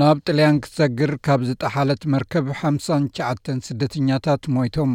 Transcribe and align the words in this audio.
ናብ 0.00 0.18
ጥልያንክትዘግር 0.26 1.10
ካብ 1.26 1.40
ዝጠሓለት 1.46 2.02
መርከብ 2.12 2.46
59 2.60 3.48
ስደተኛታት 3.66 4.42
ሞይቶም 4.54 4.92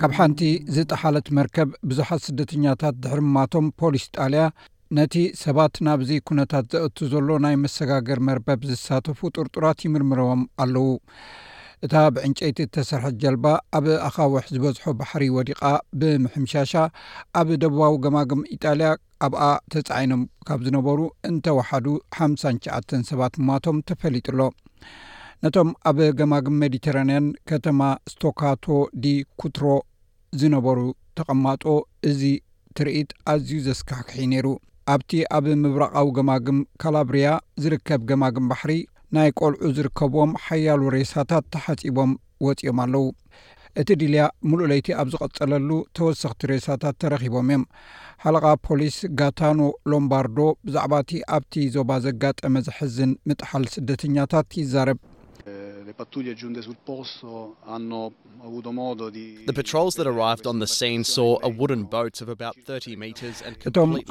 ካብ 0.00 0.10
ሓንቲ 0.18 0.42
ዝጠሓለት 0.78 1.28
መርከብ 1.38 1.70
ብዙሓት 1.90 2.22
ስደተኛታት 2.28 2.96
ድኅርማቶም 3.04 3.68
ፖሊስ 3.82 4.04
ጣልያ 4.16 4.42
ነቲ 4.98 5.16
ሰባት 5.44 5.74
ናብዙ 5.88 6.10
ኵነታት 6.30 6.68
ዘእቱ 6.74 6.98
ዘሎ 7.14 7.28
ናይ 7.46 7.56
መሰጋገር 7.64 8.20
መርበብ 8.30 8.60
ዝሳተፉ 8.72 9.18
ጥርጡራት 9.36 9.80
ይምርምሮዎም 9.88 10.42
ኣለዉ 10.64 10.86
እታ 11.86 11.94
ብዕንጨይቲ 12.14 12.58
እተሰርሐት 12.66 13.16
ጀልባ 13.22 13.44
ኣብ 13.76 13.84
ኣኻዊሕ 14.06 14.44
ዝበዝሖ 14.54 14.84
ባሕሪ 15.00 15.24
ወዲቓ 15.36 15.60
ብምሕምሻሻ 16.00 16.72
ኣብ 17.40 17.48
ደቡባዊ 17.62 17.92
ገማግም 18.04 18.40
ኢጣልያ 18.54 18.88
ኣብኣ 19.26 19.40
ተፃዒኖም 19.74 20.22
ካብ 20.48 20.60
ዝነበሩ 20.68 20.98
እንተወሓዱ 21.28 21.86
ሓሸ 22.16 22.54
ሰባት 23.10 23.34
ማቶም 23.50 23.78
ተፈሊጡ 23.90 24.26
ኣሎ 24.32 24.40
ነቶም 25.44 25.70
ኣብ 25.92 25.98
ገማግም 26.22 26.56
ሜዲተራንያን 26.64 27.28
ከተማ 27.52 27.80
ስቶካቶ 28.12 28.66
ዲ 29.04 29.14
ኩትሮ 29.42 29.64
ዝነበሩ 30.42 30.78
ተቐማጦ 31.18 31.64
እዚ 32.10 32.22
ትርኢት 32.78 33.10
ኣዝዩ 33.32 33.58
ዘስካሕክሒ 33.68 34.18
ነይሩ 34.34 34.46
ኣብቲ 34.94 35.10
ኣብ 35.36 35.46
ምብራቃዊ 35.64 36.08
ገማግም 36.18 36.58
ካላብርያ 36.82 37.28
ዝርከብ 37.62 38.02
ገማግም 38.10 38.46
ባሕሪ 38.50 38.72
ናይ 39.16 39.30
ቆልዑ 39.40 39.68
ዝርከብም 39.76 40.30
ሓያሉ 40.44 40.80
ሬሳታት 40.94 41.44
ተሓጺቦም 41.52 42.10
ወፂኦም 42.46 42.78
ኣለዉ 42.84 43.04
እቲ 43.80 43.88
ድልያ 44.00 44.22
ሙሉእ 44.50 44.68
ለይቲ 44.70 44.88
ኣብ 45.00 45.06
ዝቐጸለሉ 45.12 45.70
ተወሰኽቲ 45.96 46.40
ሬሳታት 46.52 46.96
ተረኺቦም 47.02 47.48
እዮም 47.52 47.64
ሓልቓ 48.24 48.44
ፖሊስ 48.66 48.96
ጋታኖ 49.20 49.60
ሎምባርዶ 49.92 50.38
ብዛዕባ 50.66 50.92
እቲ 51.04 51.12
ኣብቲ 51.36 51.54
ዞባ 51.76 51.90
ዘጋጠመ 52.06 52.54
ዝሕዝን 52.66 53.12
ምጥሓል 53.30 53.64
ስደተኛታት 53.76 54.50
ይዛረብ 54.60 54.98
እቶም 56.02 56.58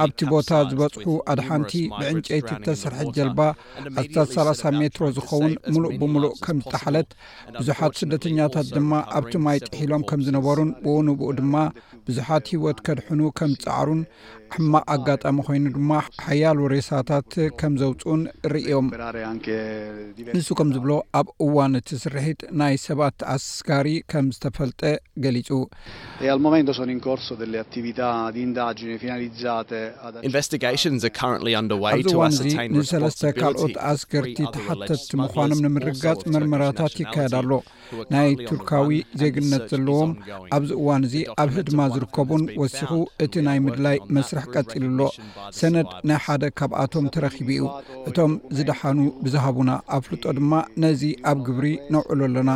ኣብቲ 0.04 0.20
ቦታ 0.32 0.52
ዝበፅሑ 0.72 1.08
ኣድሓንቲ 1.34 1.72
ብዕንጨይትተሰርሐት 2.00 3.10
ጀልባ 3.18 3.40
ኣስታት 4.24 4.58
ሳ0 4.62 4.74
ሜትሮ 4.82 5.08
ዝከውን 5.18 5.54
ሙሉእ 5.76 5.92
ብምሉእ 6.02 6.34
ከም 6.46 6.58
ዝተሓለት 6.66 7.10
ብዙሓት 7.60 7.94
ስደተኛታት 8.02 8.68
ድማ 8.78 8.94
ኣብቲ 9.20 9.34
ማይጥሒሎም 9.48 10.04
ከም 10.12 10.24
ዝነበሩን 10.28 10.72
ብኡ 10.84 10.96
ንብኡ 11.10 11.30
ድማ 11.40 11.56
ብዙሓት 12.10 12.44
ሂወት 12.54 12.78
ከድሕኑ 12.88 13.22
ከም 13.40 13.54
ፃዕሩን 13.64 14.02
ሕማቅ 14.56 14.84
ኣጋጣሚ 14.96 15.38
ኮይኑ 15.46 15.66
ድማ 15.78 15.92
ሓያል 16.26 16.58
ወሬሳታት 16.66 17.32
ከም 17.60 17.74
ዘውፅኡን 17.82 18.22
እርዮም 18.50 18.86
ንሱ 20.36 20.48
ከም 20.60 20.70
ዝብሎ 20.76 20.92
ኣብ 21.20 21.28
እዋነ 21.46 21.74
እቲስርሒጥ 21.80 22.40
ናይ 22.62 22.76
ሰባት 22.88 23.18
ኣስካሪ 23.36 23.88
ከም 24.12 24.26
ዝተፈልጠ 24.36 24.82
ገሊጹኣዚ 25.24 25.74
ዋ 32.22 32.28
እዙ 32.38 32.46
ንሰለስተ 32.78 33.24
ካልኦት 33.42 33.76
ኣስክርቲ 33.92 34.40
ተሓተት 34.56 35.06
ምዃኖም 35.22 35.62
ንምርጋጽ 35.66 36.22
መርመራታት 36.36 36.96
ይካየዳኣሎ 37.04 37.52
ናይ 38.14 38.30
ቱርካዊ 38.48 38.90
ዜግነት 39.20 39.64
ዘለዎም 39.74 40.12
ኣብዚ 40.56 40.70
እዋን 40.80 41.02
እዚ 41.08 41.16
ኣብ 41.44 41.50
ህድማ 41.58 41.80
ዝርከቡን 41.94 42.44
ወሲኹ 42.62 42.92
እቲ 43.26 43.34
ናይ 43.48 43.60
ምድላይ 43.66 43.98
መስርሕ 44.16 44.46
ቀፂሉሎ 44.54 45.00
ሰነድ 45.60 45.90
ናይ 46.10 46.20
ሓደ 46.26 46.44
ካብኣቶም 46.60 47.06
ተረኪቡ 47.16 47.50
እዩ 47.56 47.66
እቶም 48.10 48.34
ዝደሓኑ 48.58 49.00
ብዝሃቡና 49.26 49.72
ኣብ 49.98 50.02
ፍልጦ 50.08 50.26
ድማ 50.40 50.52
ነዚ 50.84 51.02
ኣብ 51.32 51.38
ግብሪ 51.50 51.68
ነውዕሉ 51.96 52.22
ኣለና 52.30 52.52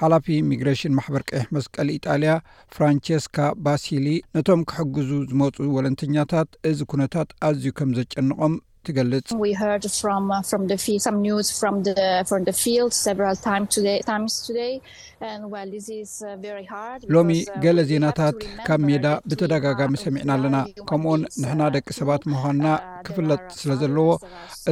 ሓላፊ 0.00 0.26
ኢሚግሬሽን 0.42 0.94
ማሕበር 0.98 1.22
ቀይሕ 1.30 1.42
መስቀል 1.56 1.88
ኢጣልያ 1.96 2.34
ፍራንቸስካ 2.74 3.36
ባሲሊ 3.64 4.06
ነቶም 4.36 4.60
ክሕግዙ 4.70 5.10
ዝመፁ 5.30 5.56
ወለንተኛታት 5.76 6.50
እዚ 6.70 6.78
ኩነታት 6.92 7.28
ኣዝዩ 7.48 7.66
ከም 7.80 7.90
ዘጨንቖም 7.98 8.54
ሎሚ 17.14 17.32
uh, 17.32 17.58
ገለ 17.62 17.80
ዜናታት 17.90 18.38
ካብ 18.66 18.80
ሜዳ 18.88 19.06
ብተደጋጋሚ 19.30 19.94
ሰሚዕና 20.04 20.30
ኣለና 20.38 20.56
uh, 20.66 20.84
ከምኡውን 20.90 21.22
ንሕና 21.42 21.62
uh, 21.68 21.72
ደቂ 21.76 21.86
ሰባት 22.00 22.22
ምዃንና 22.32 22.66
ክፍለጥ 23.06 23.40
ስለ 23.60 23.70
ዘለዎ 23.80 24.08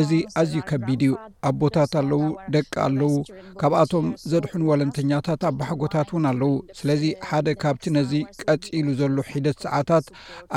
እዚ 0.00 0.10
ኣዝዩ 0.40 0.56
ከቢድ 0.70 1.00
እዩ 1.06 1.12
ኣብቦታት 1.50 1.92
ኣለው 2.00 2.22
ደቂ 2.54 2.72
ኣለዉ 2.86 3.12
ካብኣቶም 3.60 4.06
ዘድሑን 4.30 4.64
ወለንተኛታት 4.70 5.42
ኣ 5.48 5.52
ባህጎታት 5.60 6.08
ውን 6.16 6.26
ኣለው 6.32 6.52
ስለዚ 6.80 7.02
ሓደ 7.28 7.46
ካብቲ 7.62 7.84
ነዚ 7.96 8.12
ቀፂሉ 8.44 8.88
ዘሉ 9.00 9.16
ሒደት 9.32 9.58
ሰዓታት 9.66 10.06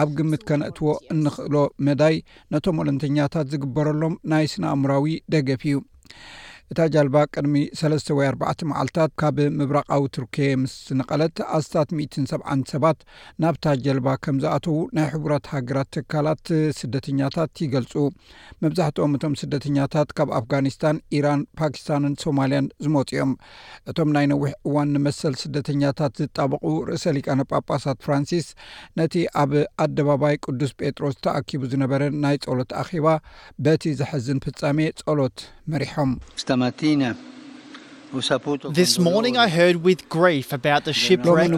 ኣብ 0.03 0.09
ግምት 0.19 0.43
ከነእትዎ 0.49 0.89
እንኽእሎ 1.15 1.55
መዳይ 1.87 2.17
ነቶም 2.55 2.79
ወለንተኛታት 2.83 3.49
ዝግበረሎም 3.53 4.15
ናይ 4.33 4.45
ስናእምራዊ 4.53 5.05
ደገፍ 5.35 5.63
እዩ 5.69 5.75
እታ 6.73 6.81
ጀልባ 6.95 7.15
ቅድሚ 7.35 7.53
ሰስተ 7.79 8.13
ወይ 8.17 8.27
ኣባዕ 8.33 8.59
መዓልትታት 8.71 9.11
ካብ 9.21 9.37
ምብራቃዊ 9.59 10.03
ትርኬ 10.15 10.35
ምስነቐለት 10.61 11.37
ኣስታት 11.57 11.89
70 11.97 12.29
ሰባት 12.71 12.99
ናብታ 13.43 13.65
ጀልባ 13.85 14.07
ከም 14.25 14.37
ዝኣተዉ 14.43 14.75
ናይ 14.97 15.07
ሕቡራት 15.13 15.49
ሃገራት 15.53 15.89
ትካላት 15.95 16.45
ስደተኛታት 16.77 17.51
ይገልፁ 17.63 17.93
መብዛሕትኦም 18.65 19.15
እቶም 19.17 19.33
ስደተኛታት 19.41 20.11
ካብ 20.19 20.31
ኣፍጋኒስታን 20.39 21.01
ኢራን 21.19 21.43
ፓኪስታንን 21.61 22.15
ሶማልያን 22.23 22.69
ዝመፅኦም 22.85 23.33
እቶም 23.93 24.13
ናይ 24.17 24.27
ነዊሕ 24.33 24.53
እዋን 24.69 24.93
ንመሰል 24.97 25.35
ስደተኛታት 25.43 26.15
ዝጠበቑ 26.23 26.65
ርእሰ 26.91 27.05
ሊቃነ 27.19 27.41
ጳጳሳት 27.51 28.01
ፍራንሲስ 28.07 28.47
ነቲ 29.01 29.13
ኣብ 29.43 29.51
ኣደባባይ 29.87 30.37
ቅዱስ 30.47 30.73
ጴጥሮስ 30.79 31.19
ተኣኪቡ 31.27 31.61
ዝነበረ 31.73 32.01
ናይ 32.23 32.39
ጸሎት 32.47 32.71
ኣኼባ 32.83 33.05
በቲ 33.67 33.83
ዝሐዝን 34.01 34.41
ፍጻሜ 34.47 34.81
ጸሎት 35.03 35.39
መሪሖም 35.75 36.11
ሎም 36.61 37.03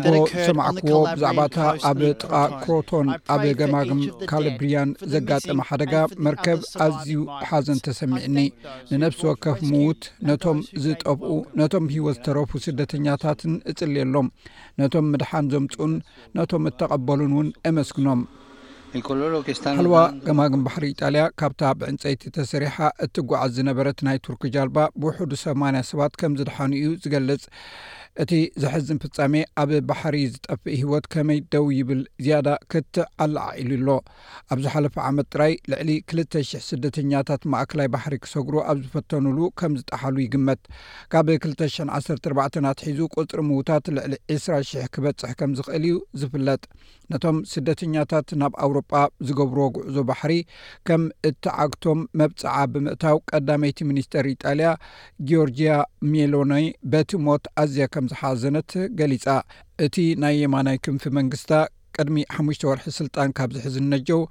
ንግ 0.06 0.34
ሰማዕክዎ 0.48 1.00
ብዛዕባ 1.18 1.40
እታ 1.48 1.58
ኣብ 1.90 2.00
ጥቓ 2.22 2.32
ኮሮቶን 2.64 3.08
ኣብ 3.34 3.42
ገማግም 3.60 4.00
ካልብርያን 4.32 4.90
ዘጋጠመ 5.14 5.58
ሓደጋ 5.70 5.94
መርከብ 6.26 6.60
ኣዝዩ 6.86 7.14
ብሓዘን 7.40 7.80
ተሰሚዕኒ 7.88 8.38
ንነፍሲ 8.92 9.22
ወከፍ 9.30 9.58
ምዉት 9.72 10.04
ነቶም 10.30 10.60
ዝጠብኡ 10.86 11.32
ነቶም 11.62 11.88
ሂይወት 11.96 12.18
ዝተረፉ 12.20 12.52
ስደተኛታትን 12.68 13.56
እጽልየሎም 13.74 14.30
ነቶም 14.84 15.08
ምድሓን 15.16 15.50
ዘምፁኡን 15.56 15.96
ነቶም 16.40 16.66
እተቐበሉን 16.72 17.36
ውን 17.40 17.50
ኣመስግኖም 17.72 18.22
ሃልዋ 19.78 20.00
ገማግን 20.26 20.62
ባሕሪ 20.66 20.84
ኢጣልያ 20.94 21.22
ካብታ 21.40 21.62
ብዕንፀይቲ 21.82 22.22
ተስሪሓ 22.36 22.76
እትጓዓዝ 23.06 23.52
ዝነበረት 23.60 24.00
ናይ 24.08 24.18
ቱርኪ 24.26 24.44
ጃልባ 24.56 24.78
ብውሕዱ 25.02 25.32
ሰማያ 25.44 25.82
ሰባት 25.92 26.14
ከም 26.22 26.34
ዝድሓኑ 26.40 26.72
እዩ 26.82 26.92
ዝገልጽ 27.06 27.44
እቲ 28.22 28.32
ዘሕዝን 28.64 29.00
ፍጻሜ 29.04 29.34
ኣብ 29.62 29.70
ባሕሪ 29.90 30.16
ዝጠፍእ 30.34 30.76
ሂወት 30.82 31.06
ከመይ 31.14 31.40
ደው 31.54 31.66
ይብል 31.78 32.02
ዝያዳ 32.26 32.50
ክት 32.72 32.96
ኣላዓኢሉሎ 33.24 33.88
ኣብ 34.54 34.60
ዝሓለፈ 34.66 34.96
ዓመት 35.10 35.28
ጥራይ 35.34 35.54
ልዕሊ 35.72 35.90
2,00 36.14 36.62
ስደተኛታት 36.70 37.44
ማእክላይ 37.54 37.88
ባሕሪ 37.96 38.16
ክሰጉሩ 38.26 38.56
ኣብ 38.74 38.78
ዝፈተኑሉ 38.86 39.40
ከም 39.62 39.74
ዝጣሓሉ 39.80 40.18
ይግመት 40.26 40.62
ካብ 41.16 41.30
2014 41.38 42.60
ናትሒዙ 42.66 43.00
ቁፅሪ 43.16 43.42
ምዉታት 43.50 43.88
ልዕሊ 44.00 44.14
20000 44.38 44.88
ክበፅሕ 44.98 45.34
ከም 45.42 45.54
ዝኽእል 45.60 45.86
እዩ 45.90 45.96
ዝፍለጥ 46.22 46.64
ነቶም 47.12 47.38
ስደተኛታት 47.56 48.30
ናብ 48.44 48.54
ኣውሮጳ 48.66 48.92
ዝገብርዎ 49.30 49.66
ጉዕዞ 49.78 49.98
ባሕሪ 50.12 50.34
ከም 50.90 51.02
እቲዓግቶም 51.32 52.00
መብፅዓ 52.22 52.56
ብምእታው 52.76 53.18
ቀዳመይቲ 53.32 53.78
ሚኒስተር 53.94 54.26
ኢጣልያ 54.36 54.70
ጊኦርጅያ 55.32 55.74
ሜሎነ 56.14 56.54
በቲ 56.94 57.10
ሞት 57.28 57.44
ኣዝያ 57.64 57.86
ከ 57.94 58.00
ዝሓዘነት 58.12 58.72
ገሊጻ 59.00 59.26
እቲ 59.86 59.96
ናይ 60.24 60.36
የማናይ 60.44 60.78
ክንፍ 60.86 61.04
መንግስታ 61.20 61.52
ቅድሚ 62.02 62.22
ሓሙሽተ 62.36 62.64
ወርሒ 62.70 62.86
ስልጣን 63.00 63.34
ካብ 63.38 63.50
ዝሕዝ 63.56 63.76
እነጀው 63.84 64.22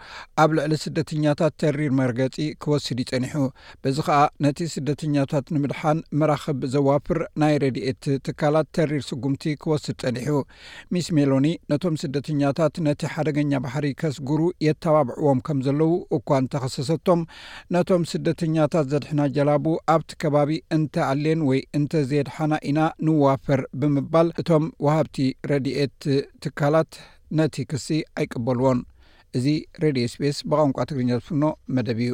ኣብ 0.43 0.51
ልዕሊ 0.57 0.73
ስደተኛታት 0.85 1.55
ተሪር 1.63 1.93
መርገፂ 2.01 2.37
ክወስድ 2.63 2.99
ይፀኒሑ 3.05 3.37
በዚ 3.83 3.97
ከዓ 4.07 4.19
ነቲ 4.45 4.59
ስደተኛታት 4.75 5.47
ንምድሓን 5.55 5.99
ምራኽብ 6.21 6.59
ዘዋፍር 6.75 7.21
ናይ 7.43 7.55
ረድኤት 7.65 8.05
ትካላት 8.29 8.69
ተሪር 8.79 9.03
ስጉምቲ 9.11 9.45
ክወስድ 9.63 9.99
ፀኒሑ 10.05 10.35
ሚስ 10.95 11.09
ሜሎኒ 11.19 11.47
ነቶም 11.73 11.97
ስደተኛታት 12.05 12.75
ነቲ 12.89 13.01
ሓደገኛ 13.15 13.53
ባሕሪ 13.67 13.89
ከስግሩ 14.03 14.41
የተባብዕዎም 14.69 15.41
ከም 15.49 15.61
ዘለው 15.69 15.93
እኳን 16.19 16.51
ተኸሰሰቶም 16.55 17.23
ነቶም 17.77 18.05
ስደተኛታት 18.15 18.87
ዘድሕና 18.95 19.21
ጀላቡ 19.39 19.67
ኣብቲ 19.97 20.11
ከባቢ 20.23 20.51
እንተ 20.79 20.95
ኣልን 21.11 21.41
ወይ 21.51 21.61
እንተዘየድሓና 21.81 22.53
ኢና 22.71 22.79
ንዋፈር 23.07 23.61
ብምባል 23.81 24.29
እቶም 24.43 24.65
ውሃብቲ 24.87 25.17
ረድኤት 25.51 25.97
ትካላት 26.45 26.93
ነቲ 27.39 27.57
ክሲ 27.71 27.87
ኣይቅበልዎን 28.21 28.79
እዚ 29.37 29.47
ሬድዮ 29.83 30.05
ስፔስ 30.15 30.39
ብቋንቋ 30.51 30.77
ትግርኛ 30.89 31.11
ዝፍኖ 31.21 31.45
መደብ 31.77 32.01
እዩ 32.07 32.13